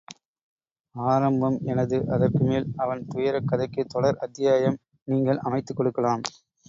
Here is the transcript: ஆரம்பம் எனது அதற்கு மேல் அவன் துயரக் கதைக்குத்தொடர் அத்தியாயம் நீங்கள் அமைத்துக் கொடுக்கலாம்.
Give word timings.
ஆரம்பம் 0.95 1.57
எனது 1.63 1.97
அதற்கு 2.07 2.43
மேல் 2.43 2.67
அவன் 2.75 3.05
துயரக் 3.07 3.47
கதைக்குத்தொடர் 3.51 4.19
அத்தியாயம் 4.19 4.79
நீங்கள் 5.07 5.43
அமைத்துக் 5.43 5.77
கொடுக்கலாம். 5.77 6.25